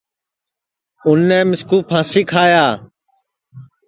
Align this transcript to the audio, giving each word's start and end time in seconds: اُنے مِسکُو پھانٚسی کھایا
اُنے 1.05 1.39
مِسکُو 1.49 1.77
پھانٚسی 1.89 2.21
کھایا 2.29 2.65